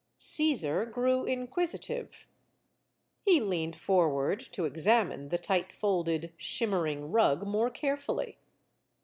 [0.17, 2.25] Caesar grew inquisitive.
[3.23, 8.39] He leaned forward to ex amine the tight folded, shimmering rug more carefully.